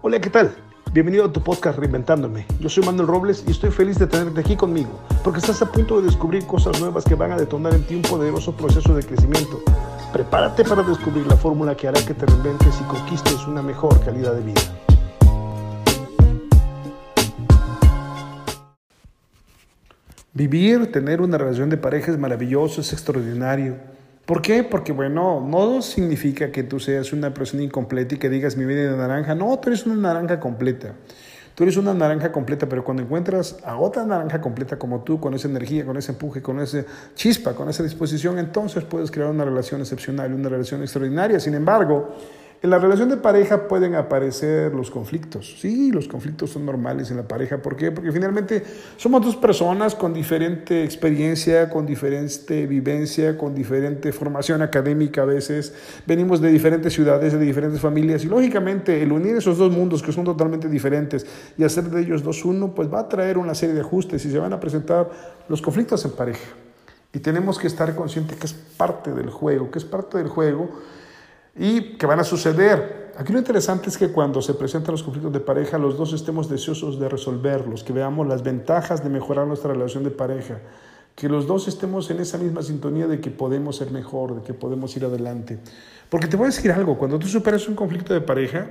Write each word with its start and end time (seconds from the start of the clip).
Hola, 0.00 0.20
¿qué 0.20 0.30
tal? 0.30 0.54
Bienvenido 0.92 1.24
a 1.24 1.32
tu 1.32 1.42
podcast 1.42 1.76
Reinventándome. 1.76 2.46
Yo 2.60 2.68
soy 2.68 2.84
Manuel 2.84 3.08
Robles 3.08 3.42
y 3.48 3.50
estoy 3.50 3.72
feliz 3.72 3.98
de 3.98 4.06
tenerte 4.06 4.38
aquí 4.38 4.54
conmigo, 4.54 5.00
porque 5.24 5.40
estás 5.40 5.60
a 5.60 5.72
punto 5.72 5.98
de 5.98 6.06
descubrir 6.06 6.46
cosas 6.46 6.78
nuevas 6.78 7.04
que 7.04 7.16
van 7.16 7.32
a 7.32 7.36
detonar 7.36 7.74
en 7.74 7.82
ti 7.82 7.96
un 7.96 8.02
poderoso 8.02 8.56
proceso 8.56 8.94
de 8.94 9.02
crecimiento. 9.02 9.60
Prepárate 10.12 10.62
para 10.62 10.84
descubrir 10.84 11.26
la 11.26 11.36
fórmula 11.36 11.76
que 11.76 11.88
hará 11.88 12.00
que 12.06 12.14
te 12.14 12.26
reinventes 12.26 12.80
y 12.80 12.84
conquistes 12.84 13.44
una 13.48 13.60
mejor 13.60 14.00
calidad 14.04 14.34
de 14.34 14.42
vida. 14.42 14.60
Vivir, 20.32 20.92
tener 20.92 21.20
una 21.20 21.38
relación 21.38 21.70
de 21.70 21.76
pareja 21.76 22.12
es 22.12 22.18
maravilloso, 22.18 22.82
es 22.82 22.92
extraordinario. 22.92 23.97
¿Por 24.28 24.42
qué? 24.42 24.62
Porque, 24.62 24.92
bueno, 24.92 25.40
no 25.40 25.80
significa 25.80 26.52
que 26.52 26.62
tú 26.62 26.78
seas 26.78 27.14
una 27.14 27.32
persona 27.32 27.62
incompleta 27.62 28.14
y 28.14 28.18
que 28.18 28.28
digas 28.28 28.58
mi 28.58 28.66
vida 28.66 28.90
de 28.90 28.94
naranja. 28.94 29.34
No, 29.34 29.58
tú 29.58 29.70
eres 29.70 29.86
una 29.86 29.94
naranja 29.94 30.38
completa. 30.38 30.92
Tú 31.54 31.62
eres 31.62 31.78
una 31.78 31.94
naranja 31.94 32.30
completa, 32.30 32.68
pero 32.68 32.84
cuando 32.84 33.02
encuentras 33.02 33.56
a 33.64 33.78
otra 33.78 34.04
naranja 34.04 34.38
completa 34.42 34.78
como 34.78 35.02
tú, 35.02 35.18
con 35.18 35.32
esa 35.32 35.48
energía, 35.48 35.86
con 35.86 35.96
ese 35.96 36.12
empuje, 36.12 36.42
con 36.42 36.60
esa 36.60 36.84
chispa, 37.14 37.54
con 37.54 37.70
esa 37.70 37.82
disposición, 37.82 38.38
entonces 38.38 38.84
puedes 38.84 39.10
crear 39.10 39.30
una 39.30 39.46
relación 39.46 39.80
excepcional, 39.80 40.34
una 40.34 40.50
relación 40.50 40.82
extraordinaria. 40.82 41.40
Sin 41.40 41.54
embargo, 41.54 42.14
en 42.60 42.70
la 42.70 42.78
relación 42.78 43.08
de 43.08 43.16
pareja 43.16 43.68
pueden 43.68 43.94
aparecer 43.94 44.74
los 44.74 44.90
conflictos. 44.90 45.56
Sí, 45.60 45.92
los 45.92 46.08
conflictos 46.08 46.50
son 46.50 46.66
normales 46.66 47.08
en 47.12 47.18
la 47.18 47.22
pareja. 47.22 47.58
¿Por 47.58 47.76
qué? 47.76 47.92
Porque 47.92 48.10
finalmente 48.10 48.64
somos 48.96 49.24
dos 49.24 49.36
personas 49.36 49.94
con 49.94 50.12
diferente 50.12 50.82
experiencia, 50.82 51.70
con 51.70 51.86
diferente 51.86 52.66
vivencia, 52.66 53.38
con 53.38 53.54
diferente 53.54 54.12
formación 54.12 54.60
académica 54.60 55.22
a 55.22 55.24
veces. 55.24 55.72
Venimos 56.04 56.40
de 56.40 56.50
diferentes 56.50 56.92
ciudades, 56.92 57.32
de 57.32 57.38
diferentes 57.38 57.80
familias. 57.80 58.24
Y 58.24 58.26
lógicamente 58.26 59.00
el 59.04 59.12
unir 59.12 59.36
esos 59.36 59.56
dos 59.56 59.70
mundos 59.70 60.02
que 60.02 60.10
son 60.10 60.24
totalmente 60.24 60.68
diferentes 60.68 61.24
y 61.56 61.62
hacer 61.62 61.84
de 61.84 62.00
ellos 62.00 62.24
dos 62.24 62.44
uno, 62.44 62.74
pues 62.74 62.92
va 62.92 63.00
a 63.00 63.08
traer 63.08 63.38
una 63.38 63.54
serie 63.54 63.76
de 63.76 63.82
ajustes 63.82 64.24
y 64.24 64.32
se 64.32 64.38
van 64.38 64.52
a 64.52 64.58
presentar 64.58 65.08
los 65.48 65.62
conflictos 65.62 66.04
en 66.04 66.10
pareja. 66.10 66.48
Y 67.12 67.20
tenemos 67.20 67.56
que 67.56 67.68
estar 67.68 67.94
conscientes 67.94 68.36
que 68.36 68.46
es 68.46 68.52
parte 68.52 69.12
del 69.12 69.30
juego, 69.30 69.70
que 69.70 69.78
es 69.78 69.84
parte 69.84 70.18
del 70.18 70.28
juego 70.28 70.70
y 71.58 71.96
que 71.96 72.06
van 72.06 72.20
a 72.20 72.24
suceder. 72.24 73.12
Aquí 73.18 73.32
lo 73.32 73.40
interesante 73.40 73.88
es 73.88 73.98
que 73.98 74.12
cuando 74.12 74.40
se 74.40 74.54
presentan 74.54 74.92
los 74.92 75.02
conflictos 75.02 75.32
de 75.32 75.40
pareja, 75.40 75.76
los 75.76 75.98
dos 75.98 76.12
estemos 76.12 76.48
deseosos 76.48 77.00
de 77.00 77.08
resolverlos, 77.08 77.82
que 77.82 77.92
veamos 77.92 78.28
las 78.28 78.44
ventajas 78.44 79.02
de 79.02 79.10
mejorar 79.10 79.46
nuestra 79.46 79.72
relación 79.72 80.04
de 80.04 80.10
pareja, 80.10 80.60
que 81.16 81.28
los 81.28 81.48
dos 81.48 81.66
estemos 81.66 82.08
en 82.10 82.20
esa 82.20 82.38
misma 82.38 82.62
sintonía 82.62 83.08
de 83.08 83.20
que 83.20 83.30
podemos 83.30 83.76
ser 83.76 83.90
mejor, 83.90 84.36
de 84.36 84.42
que 84.42 84.54
podemos 84.54 84.96
ir 84.96 85.04
adelante. 85.04 85.58
Porque 86.08 86.28
te 86.28 86.36
voy 86.36 86.44
a 86.44 86.50
decir 86.50 86.70
algo, 86.70 86.96
cuando 86.96 87.18
tú 87.18 87.26
superas 87.26 87.66
un 87.66 87.74
conflicto 87.74 88.14
de 88.14 88.20
pareja, 88.20 88.68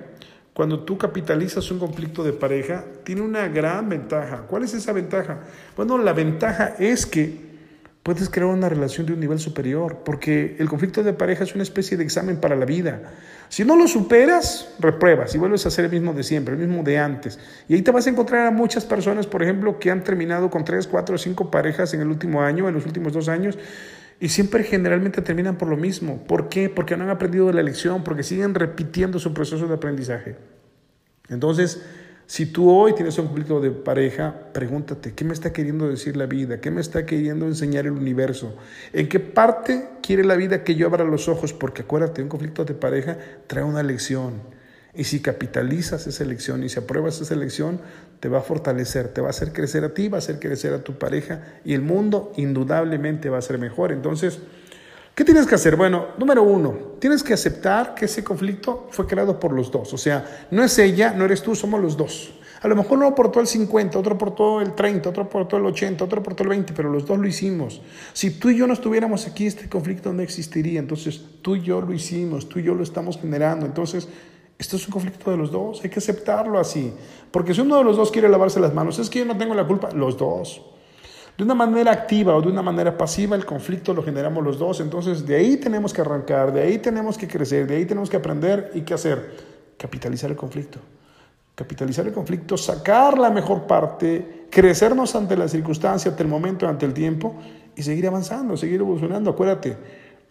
cuando 0.53 0.79
tú 0.79 0.97
capitalizas 0.97 1.69
un 1.69 1.77
conflicto 1.77 2.23
de 2.23 2.31
pareja, 2.31 2.85
tiene 3.03 3.21
una 3.21 3.49
gran 3.49 3.89
ventaja. 3.89 4.43
¿Cuál 4.47 4.63
es 4.63 4.73
esa 4.73 4.93
ventaja? 4.93 5.41
Bueno, 5.75 5.97
la 5.97 6.13
ventaja 6.13 6.75
es 6.79 7.05
que 7.05 7.46
puedes 8.07 8.29
crear 8.29 8.47
una 8.47 8.69
relación 8.69 9.05
de 9.05 9.11
un 9.11 9.19
nivel 9.19 9.37
superior, 9.37 9.97
porque 10.05 10.55
el 10.59 10.69
conflicto 10.69 11.03
de 11.03 11.11
pareja 11.11 11.43
es 11.43 11.55
una 11.55 11.63
especie 11.63 11.97
de 11.97 12.05
examen 12.05 12.37
para 12.37 12.55
la 12.55 12.63
vida. 12.63 13.01
Si 13.49 13.65
no 13.65 13.75
lo 13.75 13.85
superas, 13.85 14.69
repruebas 14.79 15.35
y 15.35 15.37
vuelves 15.37 15.65
a 15.65 15.67
hacer 15.67 15.83
el 15.83 15.91
mismo 15.91 16.13
de 16.13 16.23
siempre, 16.23 16.53
el 16.53 16.59
mismo 16.61 16.83
de 16.83 16.99
antes. 16.99 17.37
Y 17.67 17.73
ahí 17.73 17.81
te 17.81 17.91
vas 17.91 18.07
a 18.07 18.09
encontrar 18.09 18.47
a 18.47 18.51
muchas 18.51 18.85
personas, 18.85 19.27
por 19.27 19.43
ejemplo, 19.43 19.77
que 19.77 19.91
han 19.91 20.05
terminado 20.05 20.49
con 20.49 20.63
tres, 20.63 20.87
cuatro 20.87 21.17
cinco 21.17 21.51
parejas 21.51 21.93
en 21.95 21.99
el 21.99 22.07
último 22.07 22.41
año, 22.41 22.69
en 22.69 22.75
los 22.75 22.85
últimos 22.85 23.11
dos 23.11 23.27
años, 23.27 23.57
y 24.21 24.29
siempre 24.29 24.63
generalmente 24.63 25.21
terminan 25.21 25.57
por 25.57 25.67
lo 25.67 25.75
mismo. 25.75 26.23
¿Por 26.27 26.47
qué? 26.47 26.69
Porque 26.69 26.95
no 26.95 27.03
han 27.03 27.09
aprendido 27.09 27.51
la 27.51 27.61
lección, 27.61 28.05
porque 28.05 28.23
siguen 28.23 28.55
repitiendo 28.55 29.19
su 29.19 29.33
proceso 29.33 29.67
de 29.67 29.73
aprendizaje. 29.73 30.37
Entonces, 31.27 31.83
si 32.27 32.45
tú 32.45 32.69
hoy 32.69 32.93
tienes 32.93 33.17
un 33.19 33.27
conflicto 33.27 33.61
de 33.61 33.71
pareja, 33.71 34.35
pregúntate, 34.51 35.13
¿qué 35.13 35.23
me 35.23 35.31
está 35.31 35.53
queriendo 35.53 35.87
decir 35.87 36.17
la 36.17 36.25
vida? 36.25 36.59
¿Qué 36.59 36.69
me 36.71 36.81
está 36.81 37.05
queriendo 37.05 37.45
enseñar 37.45 37.85
el 37.85 37.93
universo? 37.93 38.53
¿En 38.91 39.07
qué 39.07 39.21
parte 39.21 39.87
quiere 40.03 40.25
la 40.25 40.35
vida 40.35 40.65
que 40.65 40.75
yo 40.75 40.87
abra 40.87 41.05
los 41.05 41.29
ojos? 41.29 41.53
Porque 41.53 41.83
acuérdate, 41.83 42.21
un 42.21 42.27
conflicto 42.27 42.65
de 42.65 42.73
pareja 42.73 43.17
trae 43.47 43.63
una 43.63 43.81
lección. 43.81 44.41
Y 44.93 45.05
si 45.05 45.21
capitalizas 45.21 46.05
esa 46.05 46.25
lección 46.25 46.65
y 46.65 46.69
si 46.69 46.79
apruebas 46.79 47.21
esa 47.21 47.35
lección, 47.35 47.79
te 48.19 48.27
va 48.27 48.39
a 48.39 48.41
fortalecer, 48.41 49.07
te 49.07 49.21
va 49.21 49.27
a 49.27 49.29
hacer 49.29 49.53
crecer 49.53 49.85
a 49.85 49.93
ti, 49.93 50.09
va 50.09 50.17
a 50.17 50.19
hacer 50.19 50.39
crecer 50.39 50.73
a 50.73 50.83
tu 50.83 50.99
pareja 50.99 51.59
y 51.63 51.75
el 51.75 51.81
mundo 51.81 52.33
indudablemente 52.35 53.29
va 53.29 53.37
a 53.37 53.41
ser 53.41 53.57
mejor. 53.57 53.93
Entonces, 53.93 54.39
¿Qué 55.17 55.25
tienes 55.25 55.47
que 55.47 55.55
hacer? 55.55 55.75
Bueno, 55.75 56.09
número 56.19 56.43
uno, 56.43 56.75
tienes 56.99 57.23
que 57.23 57.33
aceptar 57.33 57.95
que 57.95 58.05
ese 58.05 58.23
conflicto 58.23 58.87
fue 58.91 59.07
creado 59.07 59.39
por 59.39 59.51
los 59.51 59.71
dos. 59.71 59.91
O 59.91 59.97
sea, 59.97 60.45
no 60.51 60.63
es 60.63 60.77
ella, 60.77 61.11
no 61.11 61.25
eres 61.25 61.41
tú, 61.41 61.55
somos 61.55 61.81
los 61.81 61.97
dos. 61.97 62.35
A 62.61 62.67
lo 62.67 62.75
mejor 62.75 62.99
uno 62.99 63.07
aportó 63.07 63.39
el 63.39 63.47
50, 63.47 63.97
otro 63.97 64.13
aportó 64.13 64.61
el 64.61 64.75
30, 64.75 65.09
otro 65.09 65.23
aportó 65.23 65.57
el 65.57 65.65
80, 65.65 66.03
otro 66.03 66.19
aportó 66.19 66.43
el 66.43 66.49
20, 66.49 66.71
pero 66.73 66.91
los 66.91 67.07
dos 67.07 67.17
lo 67.17 67.27
hicimos. 67.27 67.81
Si 68.13 68.29
tú 68.29 68.51
y 68.51 68.57
yo 68.57 68.67
no 68.67 68.73
estuviéramos 68.73 69.25
aquí, 69.25 69.47
este 69.47 69.67
conflicto 69.67 70.13
no 70.13 70.21
existiría. 70.21 70.79
Entonces, 70.79 71.19
tú 71.41 71.55
y 71.55 71.63
yo 71.63 71.81
lo 71.81 71.93
hicimos, 71.93 72.47
tú 72.47 72.59
y 72.59 72.63
yo 72.65 72.75
lo 72.75 72.83
estamos 72.83 73.17
generando. 73.19 73.65
Entonces, 73.65 74.07
esto 74.59 74.75
es 74.75 74.85
un 74.85 74.91
conflicto 74.91 75.31
de 75.31 75.37
los 75.37 75.51
dos, 75.51 75.81
hay 75.83 75.89
que 75.89 75.97
aceptarlo 75.97 76.59
así. 76.59 76.93
Porque 77.31 77.55
si 77.55 77.61
uno 77.61 77.79
de 77.79 77.83
los 77.83 77.97
dos 77.97 78.11
quiere 78.11 78.29
lavarse 78.29 78.59
las 78.59 78.75
manos, 78.75 78.99
es 78.99 79.09
que 79.09 79.17
yo 79.17 79.25
no 79.25 79.35
tengo 79.35 79.55
la 79.55 79.65
culpa, 79.65 79.89
los 79.93 80.15
dos. 80.15 80.61
De 81.37 81.43
una 81.43 81.53
manera 81.53 81.91
activa 81.91 82.35
o 82.35 82.41
de 82.41 82.47
una 82.47 82.63
manera 82.63 82.97
pasiva, 82.97 83.35
el 83.35 83.45
conflicto 83.45 83.93
lo 83.93 84.01
generamos 84.01 84.43
los 84.43 84.57
dos. 84.57 84.79
Entonces, 84.79 85.25
de 85.25 85.35
ahí 85.35 85.57
tenemos 85.57 85.93
que 85.93 86.01
arrancar, 86.01 86.51
de 86.51 86.63
ahí 86.63 86.79
tenemos 86.79 87.15
que 87.15 87.27
crecer, 87.27 87.67
de 87.67 87.75
ahí 87.75 87.85
tenemos 87.85 88.09
que 88.09 88.17
aprender 88.17 88.71
y 88.73 88.81
qué 88.81 88.95
hacer. 88.95 89.35
Capitalizar 89.77 90.31
el 90.31 90.35
conflicto. 90.35 90.79
Capitalizar 91.53 92.07
el 92.07 92.13
conflicto, 92.13 92.57
sacar 92.57 93.19
la 93.19 93.29
mejor 93.29 93.67
parte, 93.67 94.47
crecernos 94.49 95.15
ante 95.15 95.37
la 95.37 95.47
circunstancia, 95.47 96.09
ante 96.09 96.23
el 96.23 96.29
momento, 96.29 96.67
ante 96.67 96.87
el 96.87 96.93
tiempo 96.93 97.35
y 97.75 97.83
seguir 97.83 98.07
avanzando, 98.07 98.57
seguir 98.57 98.81
evolucionando. 98.81 99.29
Acuérdate, 99.29 99.77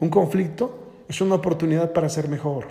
un 0.01 0.09
conflicto 0.09 1.05
es 1.09 1.21
una 1.21 1.37
oportunidad 1.37 1.93
para 1.93 2.09
ser 2.09 2.29
mejor. 2.29 2.67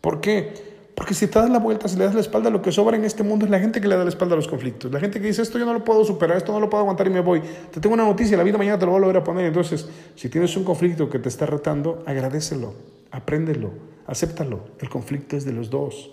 ¿Por 0.00 0.20
qué? 0.20 0.71
Porque 0.94 1.14
si 1.14 1.26
te 1.26 1.38
das 1.38 1.48
la 1.48 1.58
vuelta, 1.58 1.88
si 1.88 1.96
le 1.96 2.04
das 2.04 2.14
la 2.14 2.20
espalda, 2.20 2.50
lo 2.50 2.60
que 2.60 2.70
sobra 2.70 2.96
en 2.96 3.04
este 3.04 3.22
mundo 3.22 3.46
es 3.46 3.50
la 3.50 3.58
gente 3.58 3.80
que 3.80 3.88
le 3.88 3.96
da 3.96 4.04
la 4.04 4.10
espalda 4.10 4.34
a 4.34 4.36
los 4.36 4.46
conflictos. 4.46 4.92
La 4.92 5.00
gente 5.00 5.20
que 5.20 5.26
dice, 5.26 5.40
esto 5.40 5.58
yo 5.58 5.64
no 5.64 5.72
lo 5.72 5.84
puedo 5.84 6.04
superar, 6.04 6.36
esto 6.36 6.52
no 6.52 6.60
lo 6.60 6.68
puedo 6.68 6.82
aguantar 6.82 7.06
y 7.06 7.10
me 7.10 7.20
voy. 7.20 7.42
Te 7.70 7.80
tengo 7.80 7.94
una 7.94 8.04
noticia, 8.04 8.36
la 8.36 8.42
vida 8.42 8.58
mañana 8.58 8.78
te 8.78 8.84
lo 8.84 8.92
voy 8.92 8.98
a 8.98 9.04
volver 9.04 9.22
a 9.22 9.24
poner. 9.24 9.46
Entonces, 9.46 9.88
si 10.14 10.28
tienes 10.28 10.54
un 10.56 10.64
conflicto 10.64 11.08
que 11.08 11.18
te 11.18 11.28
está 11.28 11.46
retando, 11.46 12.02
agradecelo, 12.06 12.74
apréndelo, 13.10 13.70
acéptalo. 14.06 14.60
El 14.80 14.90
conflicto 14.90 15.36
es 15.36 15.44
de 15.46 15.52
los 15.52 15.70
dos. 15.70 16.10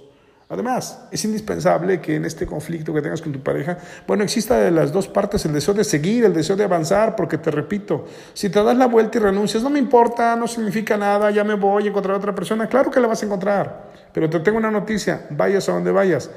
Además, 0.51 0.99
es 1.11 1.23
indispensable 1.25 2.01
que 2.01 2.15
en 2.15 2.25
este 2.25 2.47
conflicto 2.47 2.91
que 2.91 3.03
tengas 3.03 3.21
con 3.21 3.31
tu 3.31 3.43
pareja, 3.43 3.77
bueno, 4.07 4.23
exista 4.23 4.57
de 4.57 4.71
las 4.71 4.91
dos 4.91 5.07
partes 5.07 5.45
el 5.45 5.53
deseo 5.53 5.75
de 5.75 5.83
seguir, 5.83 6.25
el 6.25 6.33
deseo 6.33 6.55
de 6.55 6.63
avanzar, 6.63 7.15
porque 7.15 7.37
te 7.37 7.51
repito, 7.51 8.05
si 8.33 8.49
te 8.49 8.63
das 8.63 8.75
la 8.75 8.87
vuelta 8.87 9.19
y 9.19 9.21
renuncias, 9.21 9.61
no 9.61 9.69
me 9.69 9.77
importa, 9.77 10.35
no 10.35 10.47
significa 10.47 10.97
nada, 10.97 11.29
ya 11.29 11.43
me 11.43 11.53
voy 11.53 11.85
a 11.85 11.89
encontrar 11.89 12.15
a 12.15 12.17
otra 12.17 12.33
persona, 12.33 12.67
claro 12.67 12.89
que 12.89 12.99
la 12.99 13.07
vas 13.07 13.21
a 13.21 13.27
encontrar, 13.27 13.91
pero 14.11 14.27
te 14.27 14.39
tengo 14.39 14.57
una 14.57 14.71
noticia, 14.71 15.27
vayas 15.29 15.69
a 15.69 15.73
donde 15.73 15.91
vayas, 15.91 16.31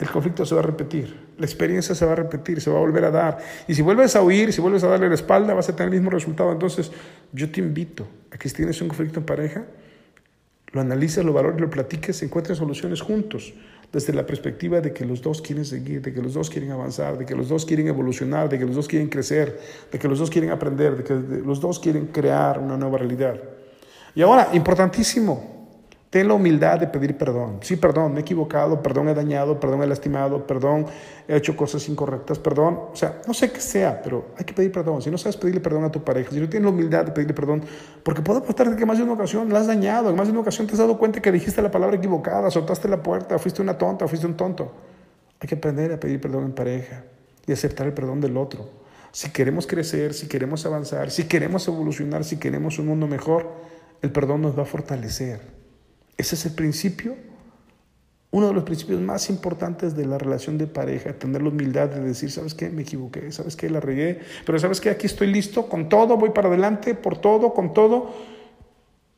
el 0.00 0.10
conflicto 0.10 0.44
se 0.44 0.52
va 0.56 0.62
a 0.62 0.64
repetir, 0.64 1.16
la 1.38 1.46
experiencia 1.46 1.94
se 1.94 2.04
va 2.04 2.12
a 2.12 2.16
repetir, 2.16 2.60
se 2.60 2.68
va 2.68 2.78
a 2.78 2.80
volver 2.80 3.04
a 3.04 3.12
dar. 3.12 3.38
Y 3.68 3.74
si 3.74 3.80
vuelves 3.80 4.16
a 4.16 4.22
huir, 4.22 4.52
si 4.52 4.60
vuelves 4.60 4.82
a 4.82 4.88
darle 4.88 5.08
la 5.08 5.14
espalda, 5.14 5.54
vas 5.54 5.68
a 5.68 5.76
tener 5.76 5.92
el 5.92 6.00
mismo 6.00 6.10
resultado. 6.10 6.50
Entonces, 6.50 6.90
yo 7.32 7.50
te 7.50 7.60
invito 7.60 8.06
a 8.30 8.36
que 8.36 8.48
si 8.48 8.56
tienes 8.56 8.82
un 8.82 8.88
conflicto 8.88 9.20
en 9.20 9.24
pareja, 9.24 9.64
lo 10.76 10.82
analices, 10.82 11.24
lo 11.24 11.32
valores, 11.32 11.58
lo 11.60 11.70
platiques, 11.70 12.22
encuentres 12.22 12.58
soluciones 12.58 13.00
juntos, 13.00 13.54
desde 13.90 14.12
la 14.12 14.26
perspectiva 14.26 14.80
de 14.80 14.92
que 14.92 15.06
los 15.06 15.22
dos 15.22 15.40
quieren 15.40 15.64
seguir, 15.64 16.02
de 16.02 16.12
que 16.12 16.20
los 16.20 16.34
dos 16.34 16.50
quieren 16.50 16.70
avanzar, 16.70 17.16
de 17.16 17.24
que 17.24 17.34
los 17.34 17.48
dos 17.48 17.64
quieren 17.64 17.88
evolucionar, 17.88 18.48
de 18.50 18.58
que 18.58 18.66
los 18.66 18.76
dos 18.76 18.86
quieren 18.86 19.08
crecer, 19.08 19.58
de 19.90 19.98
que 19.98 20.06
los 20.06 20.18
dos 20.18 20.28
quieren 20.28 20.50
aprender, 20.50 20.98
de 20.98 21.02
que 21.02 21.14
los 21.44 21.60
dos 21.60 21.80
quieren 21.80 22.08
crear 22.08 22.58
una 22.58 22.76
nueva 22.76 22.98
realidad. 22.98 23.40
Y 24.14 24.20
ahora, 24.20 24.50
importantísimo, 24.52 25.55
Ten 26.16 26.28
la 26.28 26.32
humildad 26.32 26.80
de 26.80 26.86
pedir 26.86 27.18
perdón. 27.18 27.58
Sí, 27.60 27.76
perdón, 27.76 28.14
me 28.14 28.20
he 28.20 28.22
equivocado, 28.22 28.82
perdón, 28.82 29.10
he 29.10 29.14
dañado, 29.14 29.60
perdón, 29.60 29.82
he 29.82 29.86
lastimado, 29.86 30.46
perdón, 30.46 30.86
he 31.28 31.36
hecho 31.36 31.54
cosas 31.54 31.86
incorrectas, 31.90 32.38
perdón. 32.38 32.80
O 32.90 32.96
sea, 32.96 33.20
no 33.26 33.34
sé 33.34 33.52
qué 33.52 33.60
sea, 33.60 34.00
pero 34.00 34.28
hay 34.38 34.46
que 34.46 34.54
pedir 34.54 34.72
perdón. 34.72 35.02
Si 35.02 35.10
no 35.10 35.18
sabes 35.18 35.36
pedirle 35.36 35.60
perdón 35.60 35.84
a 35.84 35.92
tu 35.92 36.02
pareja, 36.02 36.30
si 36.30 36.40
no 36.40 36.48
tienes 36.48 36.64
la 36.64 36.70
humildad 36.70 37.04
de 37.04 37.12
pedirle 37.12 37.34
perdón, 37.34 37.64
porque 38.02 38.22
puedo 38.22 38.38
apostar 38.38 38.74
que 38.74 38.86
más 38.86 38.96
de 38.96 39.04
una 39.04 39.12
ocasión 39.12 39.52
la 39.52 39.58
has 39.58 39.66
dañado, 39.66 40.08
en 40.08 40.16
más 40.16 40.26
de 40.26 40.32
una 40.32 40.40
ocasión 40.40 40.66
te 40.66 40.72
has 40.72 40.78
dado 40.78 40.96
cuenta 40.96 41.20
que 41.20 41.30
dijiste 41.30 41.60
la 41.60 41.70
palabra 41.70 41.98
equivocada, 41.98 42.50
soltaste 42.50 42.88
la 42.88 43.02
puerta, 43.02 43.38
fuiste 43.38 43.60
una 43.60 43.76
tonta, 43.76 44.08
fuiste 44.08 44.26
un 44.26 44.38
tonto. 44.38 44.72
Hay 45.38 45.46
que 45.46 45.56
aprender 45.56 45.92
a 45.92 46.00
pedir 46.00 46.18
perdón 46.18 46.44
en 46.44 46.52
pareja 46.52 47.04
y 47.46 47.52
aceptar 47.52 47.88
el 47.88 47.92
perdón 47.92 48.22
del 48.22 48.38
otro. 48.38 48.70
Si 49.12 49.28
queremos 49.32 49.66
crecer, 49.66 50.14
si 50.14 50.28
queremos 50.28 50.64
avanzar, 50.64 51.10
si 51.10 51.24
queremos 51.24 51.68
evolucionar, 51.68 52.24
si 52.24 52.38
queremos 52.38 52.78
un 52.78 52.86
mundo 52.86 53.06
mejor, 53.06 53.52
el 54.00 54.10
perdón 54.10 54.40
nos 54.40 54.58
va 54.58 54.62
a 54.62 54.64
fortalecer. 54.64 55.65
Ese 56.16 56.34
es 56.34 56.46
el 56.46 56.52
principio, 56.52 57.14
uno 58.30 58.48
de 58.48 58.54
los 58.54 58.64
principios 58.64 59.00
más 59.00 59.30
importantes 59.30 59.96
de 59.96 60.04
la 60.04 60.18
relación 60.18 60.58
de 60.58 60.66
pareja, 60.66 61.12
tener 61.12 61.42
la 61.42 61.48
humildad 61.48 61.88
de 61.88 62.00
decir, 62.00 62.30
¿sabes 62.30 62.54
qué? 62.54 62.68
Me 62.68 62.82
equivoqué, 62.82 63.30
¿sabes 63.32 63.56
qué? 63.56 63.70
La 63.70 63.80
regué, 63.80 64.20
pero 64.44 64.58
¿sabes 64.58 64.80
qué? 64.80 64.90
Aquí 64.90 65.06
estoy 65.06 65.28
listo 65.28 65.68
con 65.68 65.88
todo, 65.88 66.16
voy 66.16 66.30
para 66.30 66.48
adelante, 66.48 66.94
por 66.94 67.18
todo, 67.18 67.54
con 67.54 67.72
todo. 67.72 68.12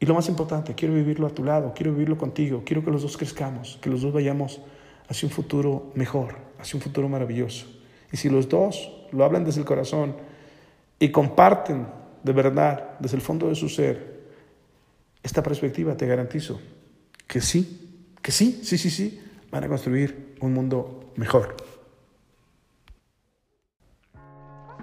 Y 0.01 0.07
lo 0.07 0.15
más 0.15 0.29
importante, 0.29 0.75
quiero 0.75 0.95
vivirlo 0.95 1.27
a 1.27 1.31
tu 1.31 1.43
lado, 1.43 1.73
quiero 1.75 1.93
vivirlo 1.93 2.17
contigo, 2.17 2.63
quiero 2.65 2.85
que 2.85 2.91
los 2.91 3.03
dos 3.03 3.17
crezcamos, 3.17 3.79
que 3.81 3.91
los 3.91 4.03
dos 4.03 4.13
vayamos 4.13 4.61
hacia 5.09 5.27
un 5.27 5.33
futuro 5.33 5.91
mejor, 5.95 6.37
hacia 6.61 6.77
un 6.77 6.83
futuro 6.83 7.09
maravilloso. 7.09 7.67
Y 8.13 8.17
si 8.17 8.29
los 8.29 8.49
dos 8.49 9.07
lo 9.11 9.25
hablan 9.25 9.45
desde 9.45 9.61
el 9.61 9.67
corazón 9.67 10.15
y 10.99 11.11
comparten 11.11 11.87
de 12.23 12.33
verdad, 12.33 12.99
desde 13.01 13.17
el 13.17 13.23
fondo 13.23 13.49
de 13.49 13.55
su 13.55 13.69
ser, 13.69 14.19
esta 15.23 15.43
perspectiva, 15.43 15.97
te 15.97 16.07
garantizo 16.07 16.61
que 17.29 17.43
sí, 17.43 18.09
que 18.23 18.33
sí, 18.33 18.61
sí, 18.65 18.79
sí, 18.79 18.91
sí, 18.91 19.21
van 19.53 19.63
a 19.63 19.69
construir 19.69 20.37
un 20.41 20.55
mundo 20.55 21.13
mejor. 21.15 21.55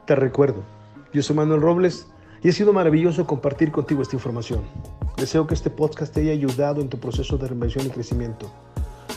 Te 0.06 0.16
recuerdo, 0.16 0.64
yo 1.12 1.24
soy 1.24 1.36
Manuel 1.36 1.62
Robles 1.62 2.08
y 2.44 2.50
ha 2.50 2.54
sido 2.54 2.72
maravilloso 2.72 3.26
compartir 3.26 3.72
contigo 3.72 4.04
esta 4.04 4.16
información. 4.16 4.62
Deseo 5.18 5.48
que 5.48 5.56
este 5.56 5.72
podcast 5.72 6.14
te 6.14 6.22
haya 6.22 6.34
ayudado 6.34 6.82
en 6.82 6.90
tu 6.90 7.00
proceso 7.00 7.38
de 7.38 7.48
reinvención 7.48 7.88
y 7.88 7.90
crecimiento. 7.90 8.52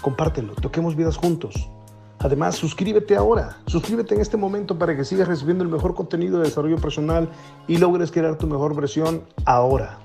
Compártelo, 0.01 0.55
toquemos 0.55 0.97
vidas 0.97 1.19
juntos. 1.19 1.69
Además, 2.21 2.57
suscríbete 2.57 3.15
ahora, 3.15 3.59
suscríbete 3.67 4.15
en 4.15 4.23
este 4.23 4.39
momento 4.39 4.79
para 4.79 4.97
que 4.97 5.05
sigas 5.05 5.29
recibiendo 5.29 5.63
el 5.63 5.71
mejor 5.71 5.95
contenido 5.95 6.39
de 6.39 6.47
desarrollo 6.47 6.79
personal 6.79 7.29
y 7.69 7.77
logres 7.77 8.11
crear 8.11 8.39
tu 8.39 8.47
mejor 8.47 8.75
versión 8.75 9.23
ahora. 9.45 9.99